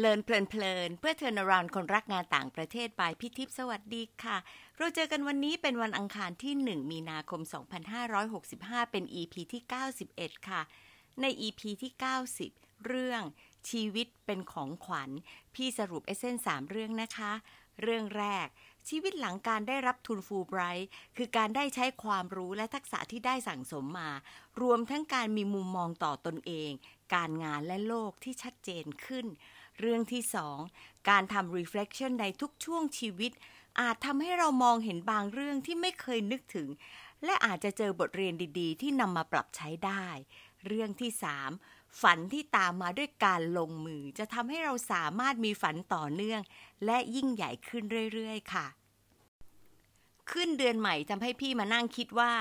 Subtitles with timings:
[0.00, 4.36] Learn เพลินเพลินเพื่อ international คนรักงานต่างประเทศ by พี่ทิพสวัสดีค่ะ
[4.78, 7.40] เราเจอกันวันนี้เป็นวันอังคารที่ 1 มีนาคม
[8.16, 9.62] 2565 เป็น EP ที่
[10.06, 10.62] 91 ค่ะ
[11.20, 11.92] ใน EP ที่
[12.38, 13.22] 90 เรื่อง
[13.70, 15.10] ชีวิตเป็นของขวัญ
[15.54, 17.32] พี่สรุป essence สามเรื่องนะคะ
[17.82, 18.48] เรื่องแรก
[18.88, 24.10] ชีวิตหลังการได้รับทุนฟุลไบรท์คือการได้ใช้ความรู้และทักษะที่ได้สั่งสมมา
[24.62, 26.70] รวมทั้งการมีมุมมองต่อตนเอง
[27.14, 29.26] การงานและโลกที่ชัดเจนขึ้น
[29.80, 30.58] เรื่องที่สอง
[31.08, 33.32] การทำ reflection ในทุกช่วงชีวิต
[33.80, 36.68] อาจทำให้เรามองเห็นบางเรื่องที่ไม่เคยนึกถึง
[37.24, 40.06] และอาจจะเจอบทเรียนดีๆ ที่นำมาปรับใช้ได้
[40.66, 41.50] เรื่องที่สาม
[42.02, 46.40] ฝันที่ตามมาด้วยการลงมือ จะทำให้เราสามารถมีฝันต่อเนื่อง
[46.84, 47.84] และยิ่งใหญ่ขึ้น
[48.14, 48.66] เรื่อยๆ ค่ะ
[50.32, 52.32] ขึ้นเดือนใหม่ทำให้พี่มานั่งคิดว่า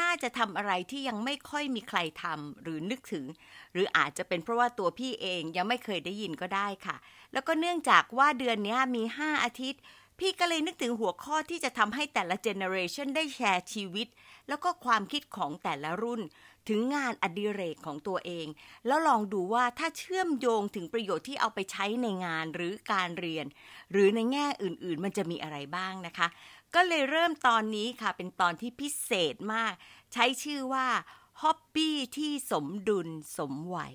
[0.00, 3.24] น่าจะทำอะไรที่ยังไม่ค่อยมีใครทำหรือนึกถึง
[3.72, 6.96] หรืออาจจะเป็นเพราะว่าตัวพี่เองยังไม่เคยได้ยินก็ได้ค่ะ
[7.32, 9.82] แล้วก็เนื่องจากว่าเดือนนี้มี 5 อาทิตย์
[10.18, 14.08] พี่ก็เลยนึกถึงหัวข้อที่จะทำให้แต่ละ generation ได้แชร์ชีวิต
[14.48, 16.22] แล้วก็ความคิดของแต่ละรุ่น
[16.68, 18.46] ถึงงานอดิเรกของตัวเอง
[18.86, 23.46] แล้วลองดูว่าถ้าเชื่อมโยงถึงประโยชน์ที่เอาไปใช้ในงานหรือการเรียน
[23.92, 26.28] หรือในแง่อื่นๆ มันจะมีอะไรบ้างนะคะ
[26.74, 29.72] ก็เลยเริ่มตอนนี้ค่ะ เป็นตอนที่พิเศษมาก
[30.12, 30.88] ใช้ชื่อว่า
[31.42, 33.94] ฮ็อบบี้ที่สมดุลสมวัย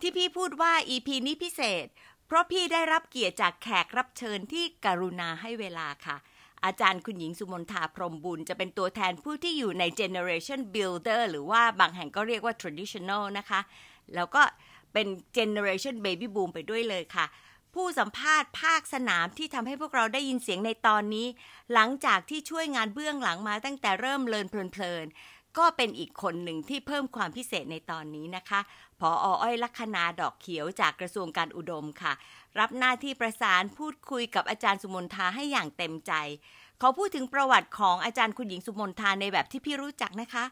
[0.00, 1.86] ที่พี่พูดว่า EP นี้พิเศษ
[2.26, 6.16] เพราะพี่ได้รับเกียรติจากแขกรับเชิญที่กรุณาให้เวลาค่ะ
[6.64, 13.60] อาจารย์คุณหญิงสุมนทาพรมบุญจะเป็นตัวแทนผู้ที่อยู่ใน Generation Builder หรือว่าบางแห่งก็เรียกว่า Traditional นะคะ
[14.14, 14.42] แล้วก็
[14.92, 17.26] เป็น Generation Baby Boom ไปด้วยเลยค่ะ
[17.74, 21.26] ผู้สัมภาษณ์ภาคสนามที่ทำให้พวกเราได้ยินเสียงในตอนนี้
[21.74, 25.06] หลังจากที่ช่วยงานเบื้องหลังมาตั้งแต่เริ่มเลินเพลิน
[25.58, 28.60] ก็เป็นอีกคนหนึ่งที่เพิ่มความพิเศษในตอนนี้นะคะ
[29.00, 32.12] พออ้อยลัคนาดอกเขียวจากกระทรวงการอุดมค่ะ
[32.58, 36.12] รับหน้าที่ประสานพูดคุยกับอาจารย์สุมนทาให้อย่างเต็มใจ
[36.78, 40.44] เขอพูดถึงประวัติของอาจารย์คุณหญิงสุมนทาในแบบที่พี่รู้จักนะคะ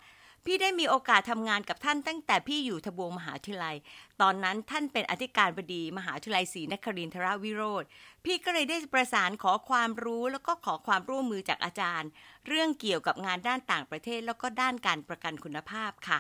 [0.45, 3.77] พี่ได้มีโอกาสทำงานกับท่านตั้งแต่พี่อยู่ทบวงมหาวิทยาลัย
[4.21, 7.85] ตอนนั้นท่านเป็นอธิการบดีมหาวิทยาลัยศรีนครินทรวิโรธ
[8.25, 12.09] พี่ก็เลยได้ประสานขอความรู้แล้วก็ขอความร่วมมือจากอาจารย์
[12.47, 16.19] เรื่องเกี่ยวกับงานด้านต่างประเทศแล้วก็ด้านการประกันคุณภาพค่ะ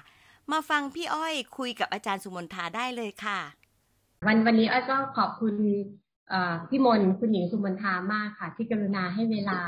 [0.52, 3.40] มาฟังพี่อ้อยคุยกับอาจารย์สุมนทาได้เลยค่ะ
[4.26, 5.54] วันวันนี้อ้อยก็ขอบคุณ
[6.68, 9.60] พี่มนคุณหญิงสุมนทามากค่ะ ที่กรุณาให้เวลา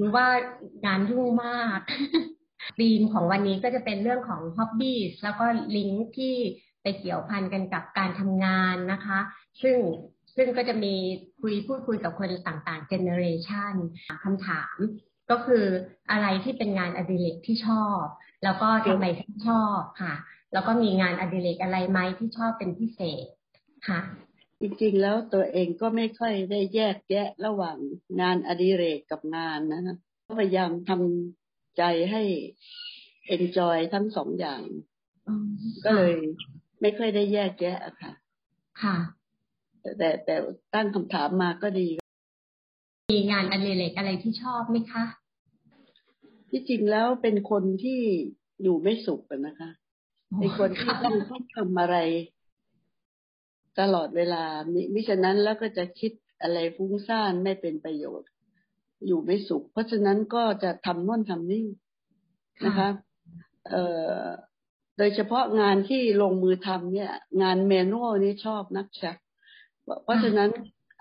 [0.00, 0.26] รือว่า
[0.84, 1.78] งานยุ่งมาก
[2.78, 6.34] ธีมของวันนี้ก็จะเป็นเรื่องของ h o b b i e s แล้วก็ลิงก์ที่
[6.82, 9.18] ไปเกี่ยวพันกันกับการทำงานนะคะ
[9.62, 9.76] ซึ่ง
[10.36, 10.94] ซึ่งก็จะมี
[11.40, 13.74] คุยพูดคุยกับคนต่างๆ generation
[14.24, 14.76] คำถาม
[15.30, 15.64] ก็คือ
[16.10, 18.02] อะไรที่เป็นงานอดิเรกที่ชอบ
[18.44, 20.14] แล้วก็ทำไมถึงชอบค่ะ
[20.52, 23.26] แล้วก็มีงานอดิเรกอะไรไหมที่ชอบเป็นพิเศษ
[23.88, 24.00] ค่ะ
[24.60, 27.76] จริงๆแล้วตัวเองก็ไม่ค่อยได้แยกแยะระหว่าง
[28.20, 29.96] งานอดิเรกกับงานนะ
[30.40, 32.22] พยายามทำใจให้
[33.36, 34.62] enjoy ทั้งสองอย่าง
[35.84, 36.12] ก็เลย
[36.80, 38.12] ไม่ค่อยได้แยกแยะค่ะ
[38.82, 38.96] ค่ะ
[39.98, 40.36] แต่แต่
[40.74, 41.88] ตั้งคำถามมาก็ดี
[43.12, 45.04] มีงานอดิเรกอะไรที่ชอบไหมคะ
[46.50, 48.00] ที่จริงแล้วเป็นคนที่
[48.62, 49.70] อยู่ไม่สุขกันนะคะ
[50.38, 51.96] เป็นคนที่ต้องต้องทำอะไร
[53.80, 54.44] ตลอดเวลา
[54.94, 56.12] มิฉะนั้นแล้วก็จะคิด
[56.42, 58.28] อะไรฟุ้งซ่านไม่เป็นประโยชน์
[59.06, 61.66] อยู่ไม่สุข เพราะฉะนั้นก็จะทำน่นทำนี่
[62.66, 62.88] นะคะ
[63.70, 63.84] เอ่
[64.22, 64.24] อ
[64.98, 69.16] โดยเฉพาะงานที่ลงมือทำเนี่ย งานเมนูนี่ชอบนักชัก
[70.04, 70.50] เพราะฉะนั้น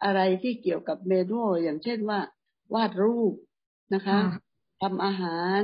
[0.04, 2.20] อะไรที่เกี่ยวกับเมนูอย่างเช่นว่า
[2.76, 3.34] วาดรูป
[3.94, 4.20] นะคะ
[4.82, 5.62] ทำอาหาร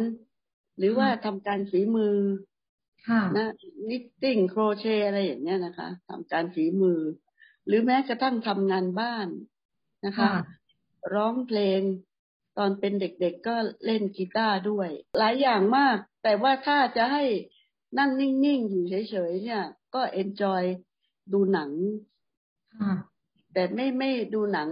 [0.78, 2.16] หรือว่าทำการฝีมือ
[3.38, 3.48] นะ
[3.90, 7.02] นิตติ้งโครเชต์อะไรอย่างเงี้ยนะคะทำการฝีมือ
[7.66, 9.28] หรือแม้กระทั่งทำงานบ้าน
[10.06, 10.32] นะคะ
[11.14, 11.82] ร้องเพลง
[12.58, 13.56] ตอนเป็นเด็กๆก็
[13.86, 17.24] เล่นกีตาร์ด้วย หลายอย่างมาก แต่ว่าถ้าจะให้
[18.00, 19.64] นั่งนิ่งๆ อยู่เฉยๆ เนี่ย
[19.96, 20.62] ก็เอนจอย
[21.34, 21.72] ดูหนัง
[23.54, 24.70] แต่ไม่ไม่ดูหนัง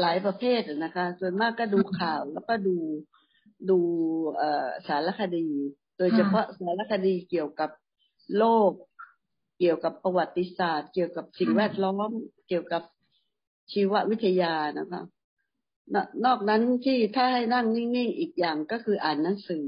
[0.00, 2.76] หลายประเภทนะคะ ส่วนมากก็ดูข่าวแล้วก็ดู
[3.70, 3.78] ดู
[4.86, 5.46] สารคดี
[5.98, 7.70] โดยเฉพาะสารคดีเกี่ยวกับ
[8.38, 8.72] โลก
[9.58, 12.10] เกี่ยวกับประวัติศาสตร์ เกี่ยวกับสิ่งแวดล้อม
[12.48, 12.82] เกี่ยวกับ
[13.72, 15.02] ชีววิทยานะคะ
[16.24, 19.66] นอกนั้นที่ถ้าให้นั่งนิ่งๆอีกอย่างก็คืออ่านหนังสือ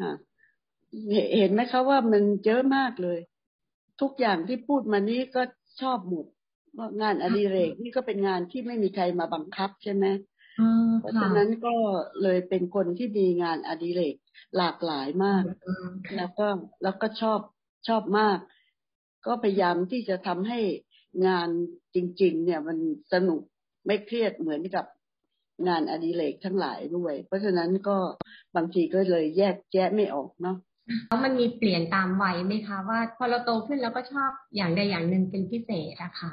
[0.00, 0.12] ค่ะ
[1.36, 3.18] เห็นไหมคะว่ามันเยอะมากเลย
[4.00, 5.42] ทุกอย่างที่พูดมานี้ก็
[5.80, 6.26] ชอบหมด
[6.76, 10.04] ว่างานอดิเรกนี่ก็เป็นงานที่ไม่มีใครมาบังคับใช่ไหม
[11.00, 11.74] เพราะฉะนั้นก็
[12.22, 14.16] เลยเป็นคนที่มีงานอดิเรก
[14.56, 15.44] หลากหลายมาก
[16.16, 16.46] แล้วก็
[16.82, 17.40] แล้วก็ชอบ
[17.88, 18.38] ชอบมาก
[19.26, 20.60] ก็พยายามที่จะทำให้
[21.26, 21.48] งาน
[21.94, 22.78] จริง ๆ เนี่ยมัน
[23.12, 23.40] สนุก
[23.86, 24.86] ไม่เครียดเหมือนกับ
[25.68, 27.96] งานอดิเรกทั้งหลายด้วย เพราะฉะนั้นก็
[28.56, 30.56] บางทีก็เลยแยกแยะไม่ออกเนาะ
[31.08, 36.32] แล้วมันมีเปลี่ยนตามวัยไหมคะว่าพอเราโตขึ้นเราก็ชอบอย่างใดอย่างหนึ่งเป็นพิเศษอะคะ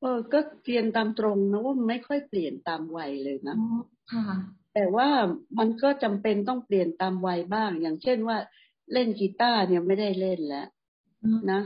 [0.00, 3.56] เออก็เปลี่ยนตามตรงนะว่าไม่ค่อยเปลี่ยนตามวัยเลยนะ
[4.12, 4.26] ค่ะ
[4.74, 5.08] แต่ว่า
[5.58, 8.38] มันก็จำเป็นต้องเปลี่ยนตามวัยบ้าง อย่างเช่นว่า
[8.92, 10.68] เล่นกีตาร์เนี่ยไม่ได้เล่นแล้ว
[11.50, 11.60] นะ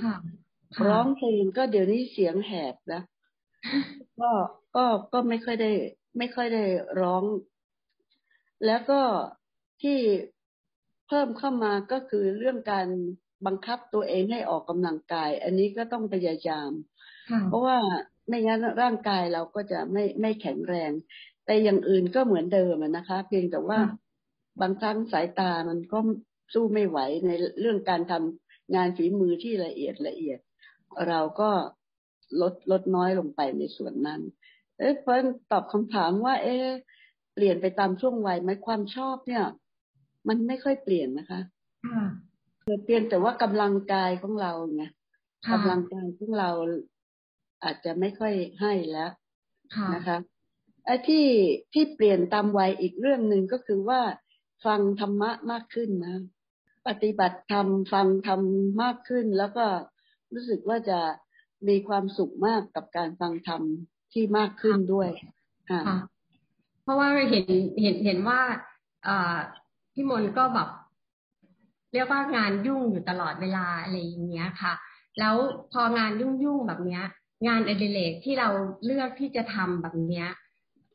[0.89, 3.03] ร้องเพลงก็เดี๋ยวนี้เสียงแหบนะ
[4.21, 4.31] ก็
[4.77, 5.71] ก็ก็ไม่ค่อยได้
[6.19, 6.65] ไม่ค่อยได้
[7.01, 7.25] ร้อง
[8.67, 9.01] แล้วก็
[9.83, 9.99] ที่
[11.09, 12.89] เพิ่มเข้ามาก็คือเรื่องการ
[13.47, 16.71] บังคับตัวเองให้ออกกำลังกาย อันนี้ก็ต้องพยายาม
[17.49, 17.77] เพราะว่า
[18.29, 20.91] ไม่งั้นร่างกายเราก็จะไม่ไม่แข็งแรง
[21.47, 23.81] แต่อย่างอื่นก็เหมือนเดิมนะคะ เพียงแต่ว่า
[24.61, 25.99] บางครั้งสายตามันก็
[26.55, 27.31] สู้ไม่ไหวใน
[27.61, 30.39] เรื่องการทำงานฝีมือที่ละเอียดละเอียด
[31.09, 31.51] เราก็
[32.41, 34.21] ลดลดน้อยลงไปในส่วนนั้น
[34.79, 35.17] เอ๊ะเพราะ
[35.51, 36.67] ตอบคำถามว่า เอ๊ะ
[37.35, 39.45] เปลี่ยนไปตามช่วงวัยไหมความชอบเนี่ย
[40.29, 41.41] มันไม่ค่อยเปลี่ยนนะคะ
[42.85, 44.85] เปลี่ยนแต่ว่ากำลังกายของเราไง
[45.53, 46.51] กำลังกายของเรา
[47.65, 49.11] อาจจะไม่ค่อยให้แล้ว
[49.95, 50.19] นะคะ
[50.87, 51.27] ไอ้ที่
[51.73, 54.01] ที่เปลี่ยนตามวัยอีกเรื่องหนึ่งก็คือว่า
[54.67, 56.17] ฟังธรรมะมากขึ้นนะ
[56.89, 58.41] ปฏิบัติธรรมฟังธรรม
[58.83, 59.67] มากขึ้น แล้วก็
[60.35, 60.99] รู้สึกว่าจะ
[61.69, 63.63] มีความสุขมากกับการฟังธรรม
[64.13, 65.09] ที่มากขึ้นด้วย
[65.71, 65.83] ค่ะ
[66.83, 67.47] เพราะว่าเห็น
[67.81, 68.41] เห็นเห็นว่า
[69.07, 69.09] อ
[69.93, 70.69] พี่มนก็แบบ
[71.93, 74.75] เรียกว่างานยุ่งอยู่ตลอดเวลาอะไรอย่างเงี้ยค่ะ
[75.19, 75.35] แล้ว
[75.73, 77.05] พองานยุ่งยุ่งแบบเนี้ย
[77.47, 78.49] งานอดิเรกที่เรา
[78.85, 80.29] เลือกที่จะทำแบบเนี้ย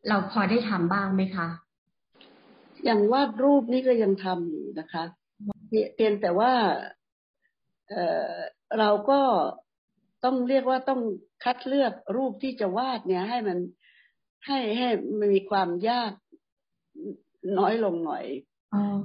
[0.07, 1.47] เราพอได้ทำบ้างไหมคะ
[2.85, 5.03] อย่างวาดรูปนี่ก็ยังทำอยู่นะคะ
[5.95, 6.53] เพียงแต่ว่า
[7.89, 7.95] เอ
[8.29, 8.33] อ
[8.79, 9.19] เราก็
[10.23, 11.01] ต้องเรียกว่าต้อง
[11.43, 13.57] คัดเลือกรูปที่จะวาดเนี่ย ให้มัน
[14.45, 14.87] ให้ให้
[15.19, 16.11] มันมีความยาก
[17.59, 18.25] น้อยลงหน่อย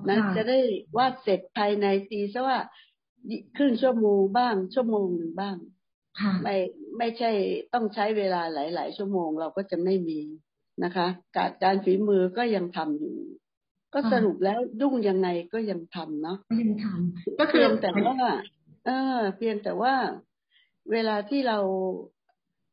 [0.09, 0.59] นะจะได้
[0.97, 2.59] วาดเสร็จภายในตีซะว่า
[3.57, 5.57] ครึ่งชั่วโมงบ้างชั่วโมงหนึ่งบ้าง
[6.43, 6.57] ไม่
[6.99, 7.31] ไม่ใช่
[7.75, 10.21] ต้องใช้เวลาหลาย ๆ ชั่วโมงเราก็จะไม่มี
[10.85, 11.07] นะคะ
[11.37, 13.17] การการฝีมือก็ยังทำอยู่
[13.95, 18.17] ก็สรุปแล้วยุ่งยังไงก็ยังทำเนาะยังทำก็เพียงแต่ว่า
[18.85, 19.95] เออ เพียงแต่ว่า
[20.93, 21.59] เวลาที่เรา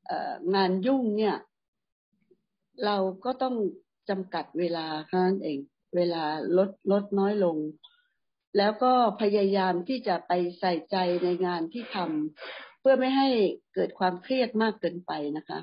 [0.07, 1.37] เงานยุ่งเนี่ย
[2.85, 3.55] เราก็ต้อง
[4.09, 5.59] จำกัดเวลาเท่านั้นเอง
[5.95, 6.23] เวลา
[6.57, 7.57] ลดลดน้อยลง
[8.57, 13.29] แล้วก็พยายามที่จะไปใส่ใจในงานที่ทำ เพื่อไม่ให้
[13.75, 15.59] เกิดความเครียดมากเกินไปนะคะ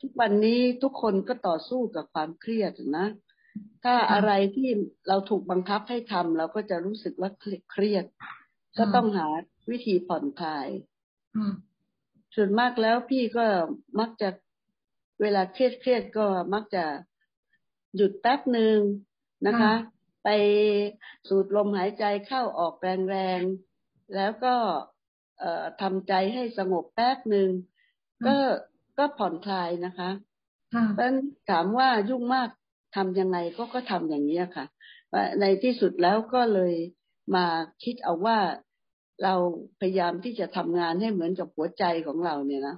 [0.00, 3.06] ทุกวันนี้ทุกคนก็ต่อสู้กับความเครียดนะ
[3.84, 4.68] ถ้าอะไรที่
[5.08, 7.30] เราถูกบังคับให้ทำเราก็จะรู้สึกว่า
[7.70, 8.04] เครียด
[8.78, 9.26] ก็ต้องหา
[9.70, 10.68] วิธีผ่อนคลาย
[12.34, 13.46] ส่วนมากแล้วพี่ก็
[14.00, 14.28] มักจะ
[15.22, 16.84] เวลาเครียดเครียดก็มักจะ
[17.96, 18.78] หยุดแป๊บหนึ่ง
[19.46, 19.74] นะคะ
[20.24, 20.28] ไป
[21.28, 24.91] สูดลมหายใจเข้าออกแรงๆแล้วก็เอ่อ
[25.82, 27.48] ทำใจให้สงบแป๊บหนึ่ง
[28.26, 28.36] ก็
[28.98, 30.10] ก็ผ่อนคลายนะคะ
[30.94, 31.06] เพราะ
[31.50, 32.48] ถามว่ายุ่งมาก
[32.96, 34.66] ทำยังไงก็ก็ทำอย่างนี้ค่ะ
[35.40, 36.74] ในที่สุดแล้วก็เลย
[37.34, 37.46] มา
[37.84, 38.38] คิดเอาว่า
[39.24, 39.34] เรา
[39.80, 42.76] พยายามที่จะทำงานให้เหมือนกับหัวใจของเราเนี่ยนะ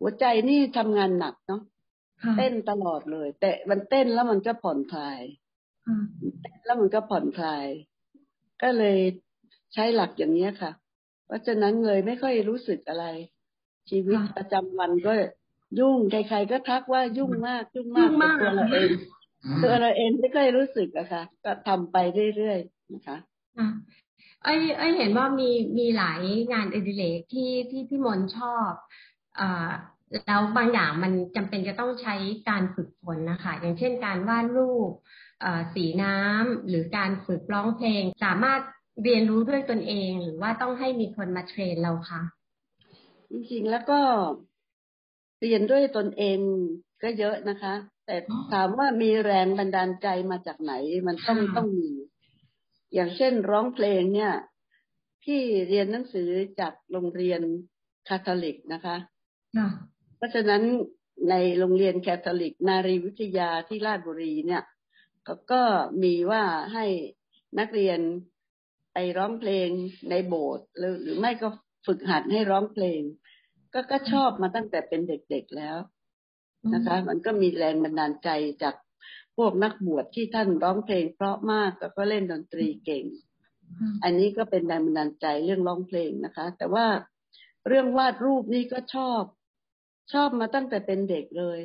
[0.00, 1.62] หัวใจนี่ทำงานหนักเนาะ
[2.36, 5.20] เต้นตลอดเลย แต่มันเต้นแล้วมันก็ผ่อนคลาย
[6.64, 7.66] แล้วมันก็ผ่อนคลาย
[8.62, 8.98] ก็เลย
[9.74, 10.72] ใช้หลักอย่างนี้ค่ะ
[11.28, 13.06] เพราะฉะนั้นเลยไม่ค่อยรู้สึกอะไร
[13.90, 15.12] ชีวิตประจำวันก็
[15.78, 18.90] ยุ่งใครๆก็ทักว่ายุ่งมากยุ่งมากตัวเราเอง
[19.62, 21.96] ตัวเราเองไม่ค่อยรู้สึกอะค่ะ ก็ทำไป
[22.36, 23.16] เรื่อยๆนะคะ
[24.44, 26.20] ไอ้ไอ้เห็นว่ามีมีหลาย
[26.52, 28.70] งานอดิเรกที่ที่พี่มนชอบ
[29.40, 29.70] อ่า
[30.26, 32.14] แล้วบางอย่างมันจำเป็นจะต้องใช้
[32.48, 34.90] การฝึกฝนนะคะ อย่างเช่นการวาดรูป
[35.74, 38.60] สีน้ำหรือการฝึกร้องเพลง สามารถ
[39.02, 42.22] เรียนรู้ด้วยตนเองหรือว่าต้องให้มีคนมาเทรนเราคะ
[43.30, 44.00] จริงๆแล้วก็
[45.42, 46.38] เรียนด้วยตนเอง
[47.02, 47.74] ก็เยอะนะคะ
[48.06, 48.16] แต่
[48.52, 50.72] ถามว่ามีแรงบันดาลใจมาจากไหน
[51.06, 51.90] มันต้องต้องมี
[52.94, 54.32] อย่างเช่นร้องเพลงเนี่ย
[55.22, 56.28] พี่เรียนหนังสือ
[56.60, 57.40] จากโรงเรียน
[58.08, 58.96] คาทอลิกนะคะ
[60.16, 60.62] เพราะฉะนั้น
[61.30, 64.62] ในโรงเรียนแคทอลิก นารีวิทยาที่ราชบุรีเนี่ย
[65.26, 65.62] ก็ก็
[66.02, 66.84] มีว่าให้
[67.58, 68.37] นักเรียนไป
[69.18, 69.68] ร้องเพลง
[70.10, 71.48] ในโบสถ์หรือหรือไม่ก็
[71.86, 73.00] ฝึกหัดให้ร้องเพลง
[73.72, 75.78] ก็ก็ชอบมาตั้งแต่เป็นเด็กๆแล้ว
[76.74, 78.30] นะคะ มันก็มีแรงบันดาลใจ
[78.62, 78.74] จาก
[79.36, 83.04] พวกนักบวชที่ท่านร้องเพลง เพราะมากแล้วก็เล่นดนตรีเก่ง
[84.04, 86.86] อันนี้ก็เป็นแรงบันดาลใจเรื่องร้องเพลงนะคะ แต่ว่า
[87.68, 89.22] เรื่องวาดรูปนี่ก็ชอบ
[90.12, 91.60] ชอบมาตั้งแต่เป็นเด็กเลย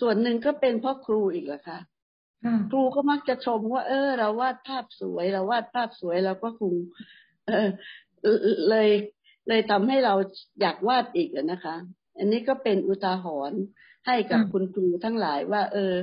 [0.00, 1.62] ส่วนหนึ่งก็เป็นเพราะครูอีกแหละ
[2.44, 6.74] ค่ะครูก็มักจะชมว่า เออ เราวาดภาพสวยเราวาดภาพสวยเราก็คง
[7.46, 7.68] เออ
[8.70, 8.90] เลย
[9.48, 10.14] เลยทำให้เรา
[10.60, 11.76] อยากวาดอีกนะคะ
[12.18, 13.60] อันนี้ก็เป็นอุทาหรณ์
[14.06, 15.94] ให้กับคุณครูทั้งหลายว่า เออ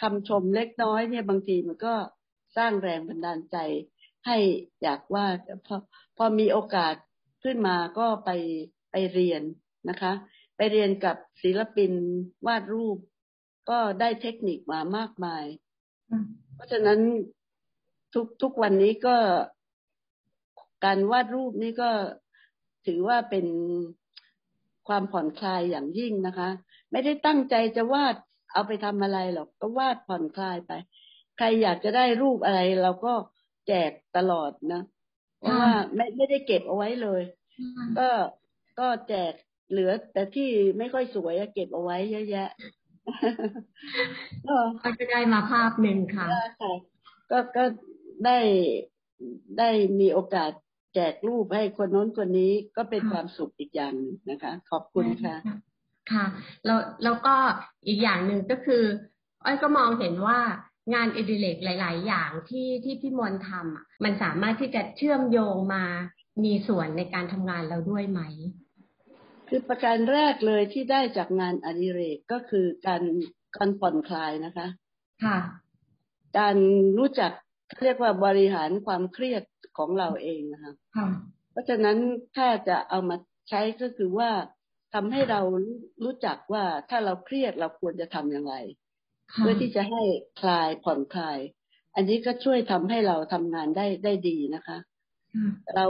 [0.00, 1.94] คำชมเล็กน้อยเนี่ยบางทีมันก็
[2.56, 3.56] สร้างแรงบันดาลใจ
[4.26, 4.36] ให้
[4.82, 5.76] อยากวาดพอ
[6.16, 6.94] พอมีโอกาส
[7.44, 8.30] ขึ้นมาก็ไป
[8.92, 9.42] ไปเรียน
[9.88, 10.12] นะคะ
[10.56, 11.92] ไปเรียนกับศิลปิน
[12.46, 12.98] วาดรูป
[13.70, 15.44] ก็ได้เทคนิคมามากมาย
[16.54, 17.00] เพราะฉะนั้น
[18.14, 19.16] ทุกทุกวันนี้ก็
[20.84, 21.90] การวาดรูปนี่ก็
[22.86, 23.46] ถือว่าเป็น
[24.88, 26.48] ความผ่อนคลายอย่างยิ่งนะคะ
[26.92, 28.16] ไม่ได้ตั้งใจจะวาด
[28.52, 30.72] เอาไปทำอะไรหรอก ก็วาดผ่อนคลายไป
[31.38, 33.14] ใครอยากจะได้รูปอะไร เราก็
[33.68, 34.82] แจกตลอดนะ
[35.38, 37.22] เพราะว่าไม่ไม่ได้เก็บเอาไว้เลย
[37.98, 38.08] ก็
[38.80, 39.32] ก็แจก
[39.70, 42.48] เหลือแต่ที่ไม่ค่อยสวยเก็บเอาไว้เยอะแยะ
[44.82, 46.26] ก็จะได้มาภาพหนึ่งค่ะ
[47.30, 47.64] ก็ก็
[48.24, 48.38] ได้
[49.58, 50.50] ได้มีโอกาส
[50.94, 55.36] แจกรูปให้คนโน้นคนนี้ก็เป็นความสุขอีกอย่างหนึ่งนะคะ ขอบคุณค่ะ
[56.12, 56.24] ค่ะ
[56.64, 57.34] แล้วแล้วก็
[57.86, 58.84] อีกอย่างหนึ่งก็คือ
[59.44, 60.38] อ้อยก็มองเห็นว่า
[60.94, 65.84] งานอดิเรกหลาย ๆ อย่างที่ที่พี่มนทำอะมันสามารถที่จะเชื่อมโยงมา
[66.44, 68.20] มีส่วนในการทำงานเราด้วยไหม
[69.54, 73.02] คือประการแรกเลยที่ได้จากงานอดิเรกก็คือการ
[73.56, 74.66] การผ่อนคลายนะคะ
[75.24, 75.38] ค่ะ
[76.38, 76.56] การ
[76.98, 77.32] รู้จัก
[77.82, 79.42] เรียกว่าบริหารความเครียด
[79.78, 80.72] ของเราเองนะคะ
[81.50, 81.98] เพราะฉะนั้น
[82.36, 83.16] ถ้าจะเอามา
[83.48, 84.30] ใช้ก็คือว่า
[84.94, 85.40] ทำให้เรา
[86.04, 88.54] รู้จักว่าถ้าเราเครียดเราควรจะทำอย่างไร
[89.36, 90.02] เพื่อที่จะให้
[90.40, 91.38] คลายผ่อนคลาย
[91.94, 94.78] อันนี้ก็ช่วยทำให้เราทำงานได้ได้ดีนะคะ
[95.74, 95.84] เรา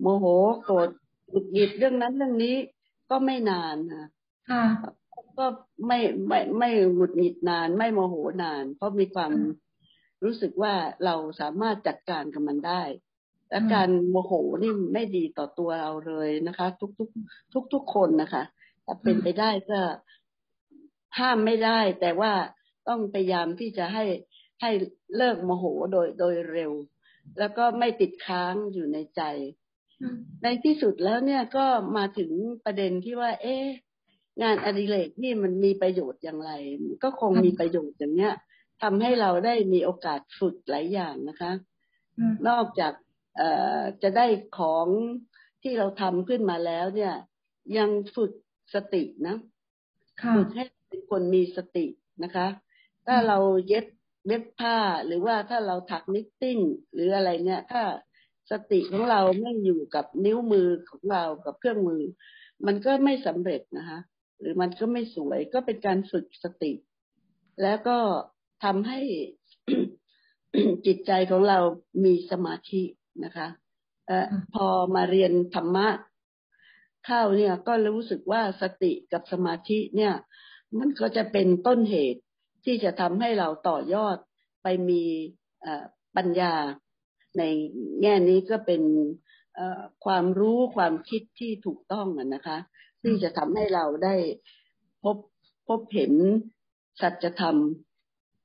[0.00, 0.26] โมโห
[0.64, 0.88] โกรธ
[1.30, 2.56] หงุดหงิดเรื่องนั้นเรื่องนี้
[3.10, 4.08] ก็ไม่นานนะ
[5.38, 5.46] ก็
[5.86, 9.32] ไม่ไม่ไม่หงุดหงิดนาน ไม่โมโหนาน เพราะมีความ
[10.24, 12.82] รู้สึกว่าเราสามารถจัดการกับมันได้
[13.50, 14.32] และการโมโห
[14.62, 17.08] นี่ไม่ดีต่อตัวเราเลยนะคะ ทุกทุก
[17.52, 18.44] ทุกทุกคนนะคะ
[18.86, 19.80] ถ้าเป็นไปได้ก็
[21.18, 22.32] ห้ามไม่ได้ แต่ว่า
[22.88, 24.04] ต้องพยายามที่จะให้
[24.60, 24.70] ให้
[25.16, 26.72] เลิกโมโหโดยโดยเร็ว
[27.38, 29.22] แล้วก็ไม่ติดค้างอยู่ในใจ
[30.42, 31.66] ในที่สุดแล้วเนี่ยก็
[31.96, 32.30] มาถึง
[32.64, 33.56] ประเด็นที่ว่า เอ๊
[34.42, 36.52] งานอดิเรกนี่มันมีประโยชน์อย่างไร
[37.02, 38.34] ก็คงมีประโยชน์อย่างเนี้ย
[38.82, 41.52] ทำให้เราได้มีโอกาสฝึกหลายอย่างนะคะ
[42.48, 42.92] นอกจาก
[43.36, 44.26] เอ่อจะได้
[44.58, 44.88] ของ
[45.62, 47.14] ที่เราทำขึ้นมาแล้ว เนี่ย
[47.78, 48.32] ยังฝึก
[48.74, 49.36] สตินะ
[50.34, 51.86] ฝึกให้เป็นคนมีสติ
[52.24, 52.46] นะคะ
[53.06, 53.38] ถ้าเรา
[53.68, 53.86] เย็บ
[54.26, 56.58] เย็บผ้าหรือว่าถ้าเราถักนิตติ้ง
[56.92, 57.82] หรืออะไรเนี่ย ถ้า
[58.50, 62.02] สติของเราไม่อยู่กับนิ้วมือของเรากับเครื่องมือ
[62.66, 63.98] มันก็ไม่สำเร็จนะคะ
[64.38, 66.72] หรือมันก็ไม่สวยก็เป็นการฝึกสติ
[67.62, 67.98] แล้วก็
[68.64, 69.00] ทำให้
[70.86, 71.58] จิตใจของเรา
[72.04, 72.82] มีสมาธิ
[73.24, 73.48] นะคะ
[74.10, 74.12] อ
[74.54, 75.88] พอมาเรียนธรรมะ
[77.06, 80.14] เข้าเนี่ยก็รู้สึกว่าสติกับสมาธิเนี่ย
[80.78, 82.22] มันก็จะเป็นต้นเหตุ
[82.64, 84.16] ที่จะทำให้เราต่อยอด
[84.62, 85.02] ไปมี
[86.16, 86.54] ปัญญา
[87.38, 87.42] ใน
[88.02, 88.82] แง่นี้ก็เป็น
[90.04, 92.58] ความรู้ความคิดที่ถูกต้องนะคะ
[93.02, 94.14] ที่จะทำให้เราได้
[95.02, 95.16] พบ
[95.68, 96.12] พบเห็น
[97.00, 97.56] สัจธรรม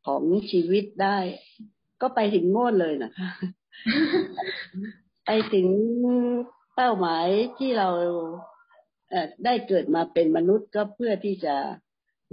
[0.08, 1.18] ของชีวิตได้
[2.02, 3.30] ก็ไปถึงโน่นเลยนะคะ
[5.26, 5.68] ไปถึง
[6.76, 7.28] เป้าหมาย
[7.60, 7.90] ที่เรา
[9.46, 11.56] ได้เกิดมาเป็นมนุษย์ก็เพื่อที่จะ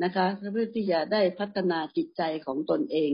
[0.04, 3.12] นะคะ เพื่อที่จะได้พัฒนาจิตใจของตนเอง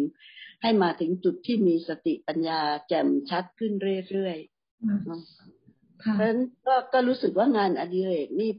[0.63, 3.73] ให้มาถึงจุดที่มีสติปัญญาแจ่มชัดขึ้น
[4.11, 8.51] เรื่อยๆเพราะฉะนั้นก็ก็รู้สึกว่างานอดิเรกนี่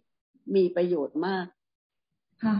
[0.56, 1.46] มีประโยชน์มาก
[2.44, 2.56] ค่ะ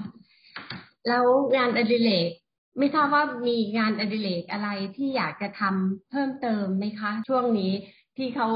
[1.08, 2.30] แล้วงานอดิเรก
[2.78, 7.72] ไม่ทราบว่ามีงานอดิเรกอะไรที่อยากจะทำเพิ่มเติมไหมคะ ช่วงนี้
[8.18, 8.50] ที่เข้า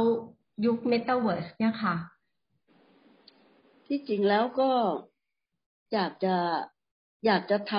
[0.66, 1.96] ยุคเมตาเวิร์สเนี่ยค่ะ
[3.88, 4.72] ที่จริงแล้วก็
[5.94, 6.36] อยากจะ
[7.26, 7.74] อยากจะท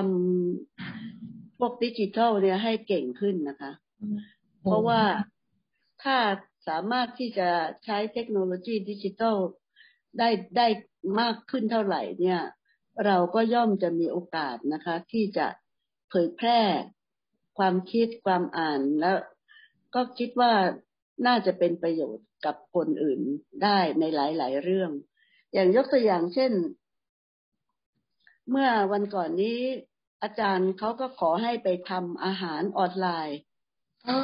[0.58, 1.13] ำ
[1.58, 3.72] พวกดิจิทัลเนี่ยให้เก่งขึ้นนะคะ
[4.62, 5.02] เพราะว่า
[6.02, 6.18] ถ้า
[6.68, 7.48] สามารถที่จะ
[7.84, 9.36] ใช้เทคโนโลยีดิจิทัล
[10.18, 10.66] ได้ได้
[11.20, 12.40] มากขึ้นเท่าไหร่เนี่ย
[13.04, 15.46] เราก็ย่อมจะมีโอกาสนะคะ ที่จะ
[16.12, 16.60] ผยแพร่
[17.58, 19.16] ความคิดความอ่านแล้ว
[19.94, 20.52] ก็คิดว่า
[21.26, 23.20] น่าจะเป็นประโยชน์กับคนอื่น
[23.62, 24.90] ได้ในหลาย ๆ เรื่อง
[25.52, 26.52] อย่างยกตัวอย่างเช่น
[28.50, 29.60] เมื่อวันก่อนนี้
[30.22, 33.38] อาจารย์เขาก็ขอให้ไปทำอาหารออนไลน์
[34.08, 34.18] อ๋อ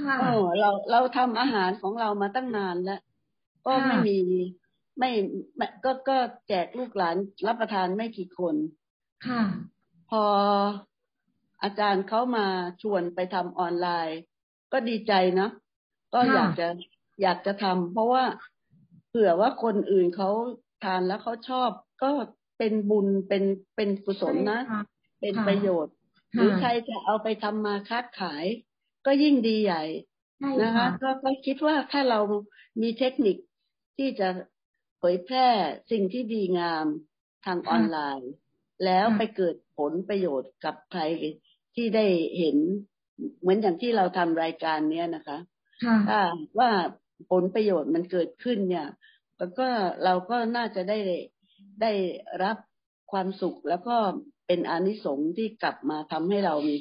[0.00, 0.16] ค่ะ
[0.60, 3.00] เราเราทำอาหารของเรามาตั้งนานแล้ว
[3.66, 4.18] ก็ไม่มี
[4.98, 5.10] ไม่
[5.84, 6.16] ก็ก็
[6.48, 8.54] แจกลูกหลานรับประทานไม่กี่คน
[9.26, 9.42] ค่ะ
[10.10, 10.24] พอ
[11.62, 12.46] อาจารย์เขามา
[12.82, 14.18] ชวนไปทำออนไลน์
[14.72, 15.50] ก็ดีใจเนาะ
[16.14, 16.68] ก็อยากจะ
[17.22, 18.24] อยากจะทำเพราะว่า
[19.08, 20.30] เผื่อว่าคนอื่นเขา
[20.84, 21.70] ทานแล้วเขาชอบ
[22.02, 22.10] ก็
[22.58, 23.44] เป็นบุญเป็น
[23.76, 24.60] เป็นกุศลนะ
[25.24, 25.94] เป็นประโยชน์
[26.36, 28.44] หรือใครจะเอาไปทำมาค้าขาย
[29.06, 29.84] ก็ยิ่งดีใหญ่
[30.62, 32.20] นะคะก็ก็คิดว่าถ้าเรา
[32.82, 33.36] มีเทคนิค
[33.96, 34.28] ที่จะ
[34.98, 35.48] เผยแพร่
[35.90, 36.86] สิ่งที่ดีงาม
[37.46, 38.30] ทางออนไลน์
[38.84, 41.02] แล้วไปเกิดผลประโยชน์กับใคร
[41.74, 42.06] ที่ได้
[42.38, 42.56] เห็น
[43.40, 45.38] เหมือนอย่างที่เราทำรายการเนี้ยนะคะ
[46.06, 46.20] ถ้า
[46.58, 46.70] ว่า
[47.30, 48.88] ผลประโยชน์มันเกิดขึ้นเนี่ย
[49.38, 49.68] แล้วก็
[50.04, 50.98] เราก็น่าจะได้
[51.82, 51.92] ได้
[52.42, 52.56] รับ
[53.12, 53.96] ความสุขแล้วก็
[54.46, 56.76] เป็นอานิสงส์ที่กลับมาทำให้เรามี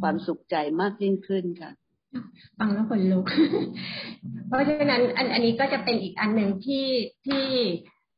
[0.00, 1.70] ความสุขใจมากยิ่งขึ้นค่ะ
[2.58, 3.24] ฟังแล้วขนลุก
[4.48, 6.86] เพราะฉะนั้นอันอันนี้ก็จะเป็นอีกอันหนึ่งที่
[7.26, 7.44] ที่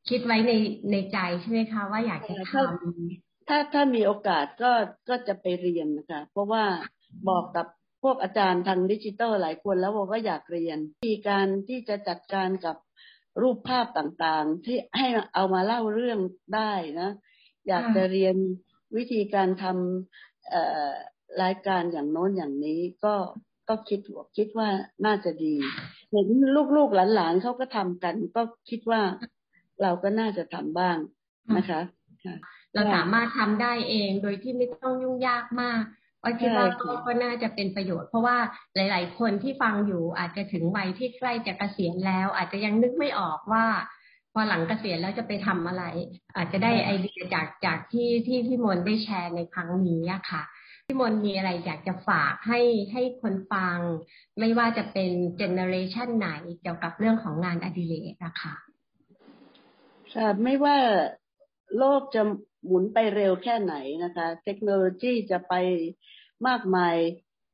[0.09, 0.52] คิดไว้ใน
[0.90, 4.73] ในใจใช่ไหมคะ ว่าอยากจะทำถ้าถ้ามีโอกาสก็
[5.09, 6.64] ก็จะไปเรียนนะคะ เพราะว่า
[7.28, 7.66] บอกกับ
[8.02, 12.76] พวกอาจารย์ทางดิจิตอลหลายคนแล้วบอกว่าอยากเรียนที่การที่จะจัดการกับ
[13.42, 16.19] รูปภาพต่างๆ ที่ให้เอามาเล่าเรื่อง
[16.54, 17.11] ได้นะ
[17.69, 18.37] อยากจะเรียน
[18.97, 23.14] วิธีการทำรายการอย่างโน้นอย่างนี้ก็
[23.68, 24.00] ก็คิด
[24.37, 24.68] คิดว่า
[25.06, 25.54] น่าจะดี
[26.11, 26.26] เห็น
[26.76, 29.02] ลูกๆหลานๆเขาก็ทำกัน ก็คิดว่า
[29.82, 30.97] เราก็น่าจะทำบ้าง
[31.56, 31.80] นะคะ
[32.75, 35.82] เราสามารถทำได้เองโดยที่ไม่ต้องยุ่งยากมาก
[36.23, 36.66] ว่าคิดว่า
[37.06, 38.37] ก็น่าจะเป็นประโยชน์ เพราะว่า
[38.75, 43.66] หลาย ๆ คนที่ฟังอยู่อาจจะถึงวัยที่ใกล้จะเกษียณแล้ว อาจจะยังนึกไม่ออกว่า
[44.32, 45.84] พอหลังเกษียณแล้วจะไปทำอะไร
[46.37, 50.42] อาจจะได้ไอเดียจากจากที่ที่พี่มนได้แชร์ในครั้งนี้ค่ะ
[50.87, 52.60] พี่มนมีอะไรอยากจะฝากให้
[52.92, 53.78] ให้คนฟัง
[54.38, 56.28] ไม่ว่าจะเป็นเจเนอเรชันไหน
[56.60, 58.54] เกี่ยวกับเรื่องของงานอดิเรกนะคะ
[60.14, 60.76] ค่ะไม่ว่า
[61.78, 62.23] โลกจะ
[62.66, 65.54] หมุนไปเร็วแค่ไหนนะคะ เทคโนโลยีจะไป
[66.47, 66.97] มากมาย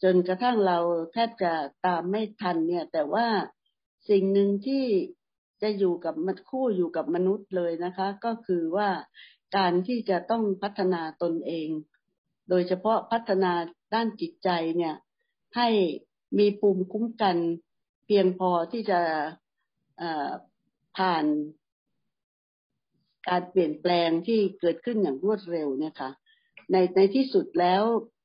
[0.02, 0.78] จนกระทั่งเรา
[1.12, 1.52] แทบจะ
[1.86, 3.26] ตามไม่ทันเนี่ย แต่ว่า
[4.10, 4.84] สิ่งหนึ่งที่
[5.62, 8.88] จะอยู่กับมันคู่อยู่กับมนุษย์เลยนะคะ ก็คือว่า
[9.56, 11.68] การที่จะต้องพัฒนาตนเอง
[12.48, 13.52] โดยเฉพาะพัฒนา
[13.94, 14.94] ด้านจิตใจเนี่ย
[15.56, 15.68] ให้
[16.38, 17.36] มีภูมิคุ้มกัน
[18.06, 19.00] เพียงพอที่จะ
[20.96, 21.24] ผ่าน
[23.28, 26.10] การเปลี่ยนแปลงที่เกิดขึ้นอย่างรวดเร็วเนี่ยค่ะ
[26.72, 27.82] ในในที่สุดแล้ว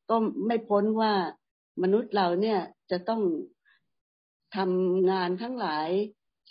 [0.10, 0.15] ก็
[0.46, 1.13] ไม่พ้นว่า
[1.84, 2.60] มนุษย์เราเนี่ย
[2.91, 3.22] จะต้อง
[4.56, 5.89] ทำงานทั้งหลาย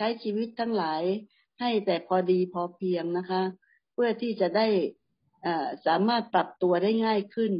[0.01, 1.03] ใช้ชีวิตทั้งหลาย
[1.61, 3.43] ให้แต่พอดีพอเพียงนะคะ
[3.93, 4.67] เพื่อที่จะได้
[5.87, 7.53] สามารถปรับตัวได้ง่ายขึ้น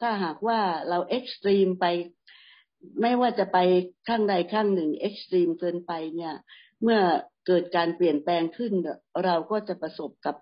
[0.00, 1.86] ถ้าหากว่าเรา extreme ไป
[3.00, 3.58] ไม่ว่าจะไป
[4.08, 6.34] ข้างใดข้างหนึ่ง extreme เกินไปเนี่ย
[6.82, 7.00] เมื่อ
[7.46, 8.72] เกิดการเปลี่ยนแปลงขึ้น
[9.24, 10.36] เราก็จะประสบกับ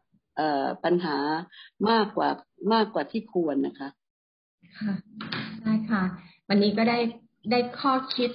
[0.85, 1.19] ปัญหา
[1.91, 2.29] มากกว่า
[2.73, 3.89] มากกว่าที่ควรนะคะ
[4.79, 4.95] ค่ะ
[5.63, 6.03] ได้ค่ะ
[6.49, 6.99] วันนี้ก็ได้
[7.51, 8.31] ได้ข้อคิด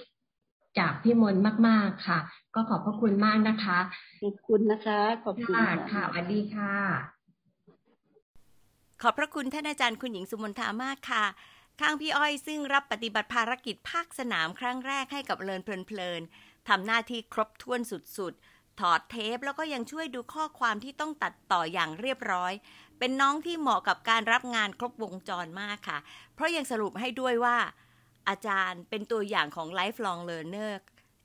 [0.79, 1.35] จากพี่มน
[1.67, 2.19] มากๆค่ะ
[2.55, 3.79] ก็ขอบพระคุณมากนะคะ
[4.23, 5.55] ขอบคุณนะคะ ขอบคุณ
[5.91, 6.73] ค่ะสวัสดีค่ะ
[9.01, 11.25] ขอบพระคุณท่านอาจารย์คุณหญิงสุมนทามากค่ะ
[11.81, 22.53] ข้างพี่อ้อยซึ่งรับปฏิบัติภารกิจภาคสนามครั้งแรกให้กับเลินเพลินๆทำหน้าที่ครบถ้วนสุดๆ ถอดเทปแล้วก็ยังช่วยดูข้อความที่ต้องตัดต่ออย่างเรียบร้อย
[22.99, 25.97] เป็นน้องที่เหมาะกับการรับงานครบวงจรมากค่ะ
[26.35, 27.57] เพราะยังสรุปให้ด้วยว่า
[28.29, 30.73] อาจารย์เป็นตัวอย่างของ lifelong learner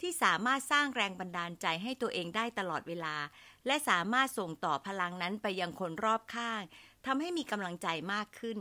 [0.01, 3.17] ที่สามารถสร้างแรงบันดาลใจให้ตัวเองได้ตลอดเวลา
[3.67, 6.63] และสามารถส่งต่อพลังนั้นไปยังคนรอบข้าง
[7.07, 8.59] ทำให้มีกำลังใจมากขึ้น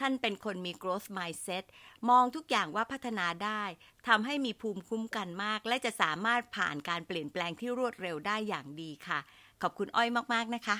[0.00, 1.64] ท่านเป็นคนมี growth mindset
[2.10, 3.62] มองทุกอย่างว่าพัฒนาได้
[4.08, 9.18] ทำให้มีภูมิคุ้มกันมาก และจะสามารถผ่านการเปลี่ยนแปลงที่รวดเร็วได้อย่างดีค่ะ
[9.62, 10.76] ขอบคุณอ้อยมาก ๆ นะคะ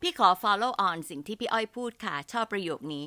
[0.00, 3.06] พี่ขอ follow on สิ่งที่พี่อ้อยพูดค่ะ ชอบประโยคนี้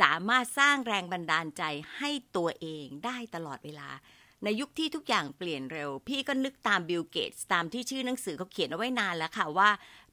[0.00, 1.62] สามารถสร้างแรงบันดาลใจ
[1.96, 3.90] ให้ตัวเองได้ตลอดเวลา
[4.44, 9.70] ในยุคที่ทุกอย่างเปลี่ยนเร็ว พี่ก็นึกตามบิลเกตส์ตามที่ชื่อหนังสือเขาเขียนเอาไว้นานแล้วค่ะว่า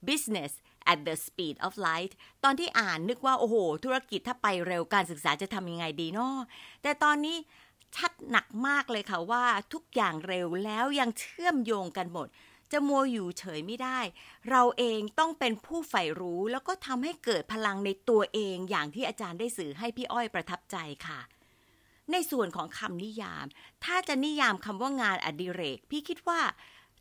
[0.07, 0.51] business
[0.91, 2.11] at the speed of light
[2.43, 6.35] ตอนที่อ่านนึกว่า โอ้โห ธุรกิจถ้าไปเร็วการศึกษาจะทำยังไงดีเนาะ
[6.81, 7.37] แต่ตอนนี้
[7.95, 12.27] ชัดหนักมากเลยค่ะว่าทุกอย่างเร็วแล้วยังเชื่อมโยงกันหมด
[12.71, 13.99] จะมัวอยู่เฉยไม่ได้
[14.49, 21.19] เราเองต้องเป็นผู้ใฝ่รู้แล้วก็ทำให้เกิดพลังในตัวเองอย่างที่อาจารย์ได้สื่อให้พี่อ้อยประทับใจค่ะ
[22.11, 23.45] ในส่วนของคำนิยาม
[23.85, 26.41] ถ้าจะนิยามคำว่างานอดิเรก พี่คิดว่า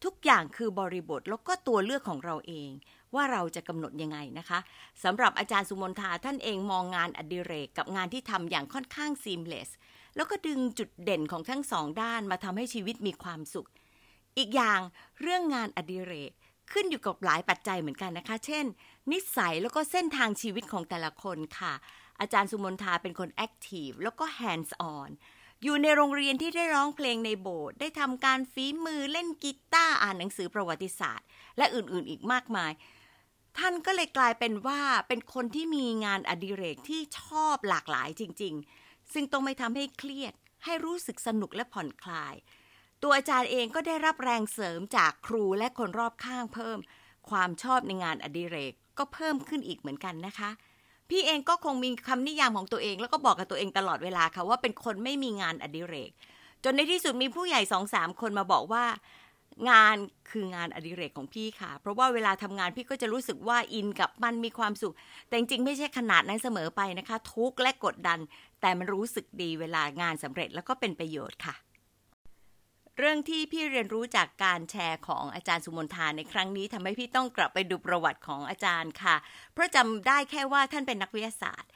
[0.05, 2.71] ทุกอย่างคือบริบทแล้วก็ตัวเลือกของเราเอง
[3.15, 4.59] ว่าเราจะกำหนดยังไงนะคะ
[5.05, 9.71] สำหรับอาจารย์สุมนทาท่านเองมองงานอดิเรก กับงานที่ทำอย่างค่อนข้างซีมเลส
[10.17, 13.69] แล้วก็ดึงจุดเด่นของทั้งสองด้านมาทำให้ชีวิตมีความสุข
[14.39, 14.81] อีกอย่าง
[15.21, 16.33] เรื่องงานอดิเรก
[16.73, 18.65] ขึ้นอยู่กับหลายปัจจัยเหมือนกันนะคะ เช่น
[19.13, 21.75] นิสัยแล้วก็เส้นทางชีวิตของแต่ละคนค่ะ
[22.21, 25.11] อาจารย์สุมนทาเป็นคน active แล้วก็ hands-on
[25.63, 31.27] อยู่ในโรงเรียนที่ได้ร้องเพลงในโบสถ์ได้ทำการฝีมือเล่นกีตาร์อ่านหนังสือประวัติศาสตร์
[31.59, 32.73] และอื่นๆอีกมากมาย
[33.59, 42.35] ท่านก็เลยกลายเป็นว่าเป็นคนที่มีงานอดิเรกที่ชอบหลากหลายจริง ๆ ซึ่งต้องไม่ทำให้เครียดให้รู้สึกสนุกและผ่อนคลาย
[43.05, 46.79] ตัวอาจารย์เองก็ได้รับแรงเสริมจากครูและคนรอบข้างเพิ่ม
[47.31, 50.51] ความชอบในงานอดิเรกก็เพิ่มขึ้นอีกเหมือนกันนะคะ
[51.11, 56.11] พี่เองก็คงมีคำนิยามของตัวเอง แล้วก็บอกกับตัวเองตลอดเวลาค่ะว่าเป็นคนไม่มีงานอดิเรก
[56.65, 58.85] จนในที่สุดมีผู้ใหญ่สองสามคนมาบอกว่า
[59.71, 59.97] งาน
[60.31, 64.95] คืองานอดิเรกของพี่ค่ะ เพราะว่าเวลาทำงานพี่ก็จะรู้สึกว่าอินกับมันมีความสุข
[65.29, 68.19] แต่จริงๆไม่ใช่ขนาดนั้นเสมอไปนะคะ ทุกข์และกดดัน
[68.61, 71.57] แต่มันรู้สึกดีเวลางานสำเร็จแล้วก็เป็นประโยชน์ค่ะ
[72.99, 79.17] เรื่องที่พี่เรียนรู้จากการแชร์ของอาจารย์สุมนทานในครั้งนี้ทำให้พี่ต้องกลับไปดูประวัติของอาจารย์ค่ะ
[79.53, 81.71] เพราะจำได้แค่ว่าท่านเป็นนักวิทยาศาสตร์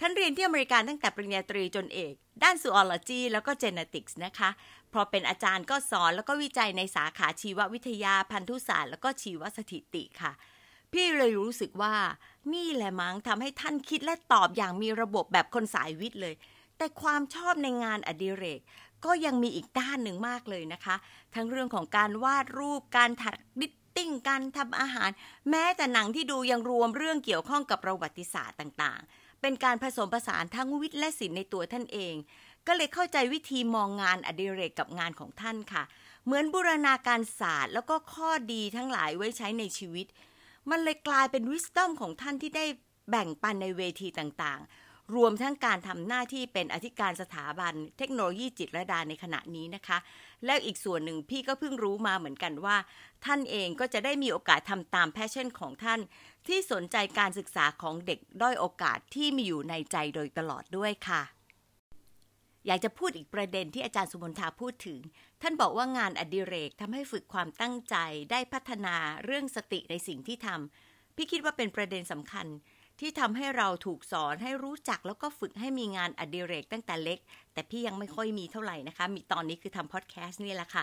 [0.00, 4.50] ท่านเรียนที่อเมริกาตั้งแต่ปริญญาตรีจนเอก ด้านซูออโลจีแล้วก็เจเนติกส์นะคะ
[4.92, 10.32] พอเป็นอาจารย์ก็สอนแล้วก็วิจัยในสาขาชีววิทยาพันธุศาสตร์แล้วก็ชีวสถิติค่ะ
[10.92, 11.94] พี่เลยรู้สึกว่า
[12.54, 16.34] นี่แหละมั้งทำให้ท่านคิดและตอบอย่างมีระบบแบบคนสายวิทย์เลย
[16.76, 18.60] แต่ความชอบในงานอดิเรก
[19.04, 20.96] ก็ยังมีอีกด้านหนึ่งมากเลยนะคะ
[21.34, 25.10] ทั้งเรื่องของการวาดรูปการถัก knitting การทำอาหาร
[25.50, 32.14] แม้แต่หนังที่ดูยังรวมเรื่องเกี่ยวข้องกับประวัติศาสตร์ต่างๆ เป็นการผสมผสานทั้งวิทย์และศิลป์ในตัวท่านเอง
[32.66, 35.82] ก็เลยเข้าใจวิธีมองงานอดิเรกกับงานของท่านค่ะ
[36.24, 40.06] เหมือนบูรณาการศาสตร์ แล้วก็ข้อดีทั้งหลายไว้ใช้ในชีวิต
[40.70, 42.66] มันเลยกลายเป็น wisdom ของท่านที่ได้
[43.10, 44.79] แบ่งปันในเวทีต่างๆ
[45.14, 49.98] รวมทั้งการทำหน้าที่เป็นอธิการสถาบันเทคโนโลยีจิตรลดาในขณะนี้นะคะ
[50.46, 52.76] แล้วอีกส่วนหนึ่งพี่ก็เพิ่งรู้มาเหมือนกันว่า
[53.24, 56.00] ท่านเองก็จะได้มีโอกาสทำตาม passion ของท่าน
[56.46, 61.22] ที่สนใจการศึกษาของเด็กด้อยโอกาสที่มีอยู่ในใจโดยตลอดด้วยค่ะ
[62.66, 65.00] อยากจะพูดอีกประเด็นที่อาจารย์สุมนทาพูดถึง
[65.42, 67.96] ท่านบอกว่างานอดิเรกทำให้ฝึกความตั้งใจ
[68.30, 72.46] ได้พัฒนาเรื่องสติในสิ่งที่ทำพี่คิดว่าเป็นประเด็นสำคัญ
[73.00, 77.18] ที่ทำให้เราถูกสอนให้รู้จักแล้วก็ฝึกให้มีงานอดิเรกตั้งแต่เล็ก
[77.52, 80.82] แต่พี่ยังไม่ค่อยมีเท่าไหร่นะคะ มีตอนนี้คือทำพอดแคสต์นี่แหละค่ะ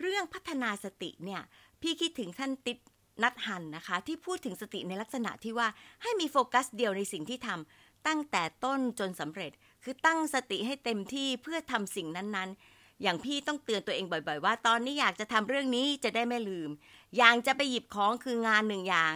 [0.00, 1.40] เรื่องพัฒนาสติเนี่ย
[1.82, 2.78] พี่คิดถึงท่านติด
[3.22, 5.68] นัดหันนะคะ ที่พูดถึงสติในลักษณะที่ว่า
[6.02, 9.52] ให้มีโฟกัสเดียวในสิ่งที่ทำตั้งแต่ต้นจนสำเร็จ
[9.84, 16.70] คือตั้งสติให้เต็มที่เพื่อทำสิ่งนั้นๆอย่างพี่ต้องเตือนตัวเองบ่อยๆ ว่าตอนนี้อยากจะทำเรื่องนี้จะได้ไม่ลืม
[17.16, 19.14] อย่างจะไปหยิบของคืองานหนึ่งอย่าง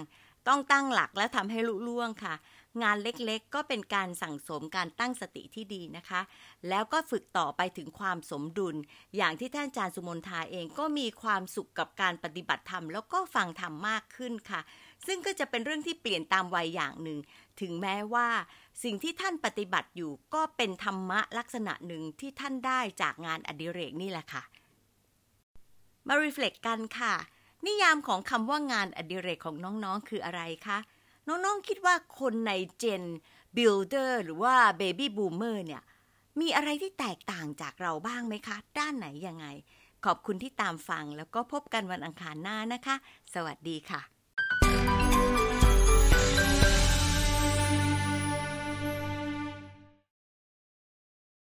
[0.49, 2.35] ต้องตั้งหลักและทำให้ลุล่วงค่ะ
[2.83, 6.21] งานเล็กๆ ก็เป็นการสั่งสมการตั้งสติที่ดีนะคะ
[6.69, 8.77] แล้วก็ฝึกต่อไปถึงความสมดุล
[9.17, 14.61] อย่างที่ท่านอาจารย์สุมนทาเองก็มีความสุขกับการปฏิบัติธรรมแล้วก็ฟังธรรมมากขึ้นค่ะ
[15.07, 17.19] ซึ่งก็จะเป็นเรื่องที่เปลี่ยนตามวัยอย่างหนึ่ง
[17.61, 18.29] ถึงแม้ว่า
[18.83, 24.43] สิ่งที่ท่านปฏิบัติอยู่ก็เป็นธรรมะลักษณะหนึ่งที่ท่านได้จากงานอดิเรกนี่แหละค่ะ
[26.09, 27.15] มา reflect กันค่ะ
[27.67, 30.79] นิยามของคำว่างานอดิเรกของน้องๆ คืออะไรคะ
[31.29, 33.05] น้องๆ คิดว่าคนใน Gen
[33.57, 35.83] Builder หรือว่า Baby Boomer เนี่ย
[36.41, 39.47] มีอะไรที่แตกต่างจากเราบ้างไหมคะ ด้านไหนยังไง
[40.05, 42.97] ขอบคุณที่ตามฟังแล้วก็พบกันวันอังคารหน้านะคะ
[43.35, 44.14] สวัสดีค่ะ